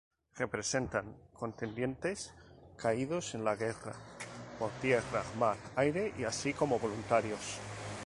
[0.37, 2.33] Representan a contendientes
[2.75, 3.93] caídos en la guerra
[4.57, 7.59] por tierra, mar, aire, así como voluntarios.